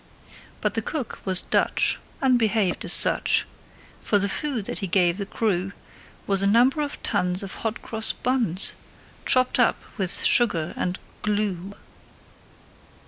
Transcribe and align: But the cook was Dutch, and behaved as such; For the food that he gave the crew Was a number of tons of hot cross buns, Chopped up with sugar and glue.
But 0.61 0.73
the 0.73 0.81
cook 0.81 1.19
was 1.25 1.43
Dutch, 1.43 1.99
and 2.21 2.39
behaved 2.39 2.83
as 2.83 2.91
such; 2.91 3.45
For 4.01 4.17
the 4.17 4.27
food 4.27 4.65
that 4.65 4.79
he 4.79 4.87
gave 4.87 5.19
the 5.19 5.27
crew 5.27 5.73
Was 6.25 6.41
a 6.41 6.47
number 6.47 6.81
of 6.81 7.03
tons 7.03 7.43
of 7.43 7.53
hot 7.61 7.83
cross 7.83 8.11
buns, 8.11 8.73
Chopped 9.27 9.59
up 9.59 9.83
with 9.99 10.23
sugar 10.23 10.73
and 10.75 10.97
glue. 11.21 11.75